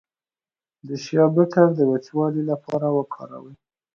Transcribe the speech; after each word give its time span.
د 0.87 0.89
شیا 1.03 1.25
بټر 1.35 1.67
د 1.75 1.79
وچوالي 1.91 2.43
لپاره 2.51 2.87
وکاروئ 2.97 3.55